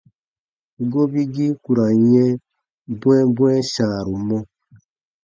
Gobigii 0.91 1.51
ku 1.61 1.69
ra 1.77 1.87
n 2.01 2.03
yɛ̃ 2.13 2.29
bwɛ̃ɛbwɛ̃ɛ 2.99 3.57
sãaru 3.73 4.15
mɔ. 4.27 4.37